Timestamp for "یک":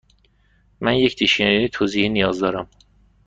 0.93-1.15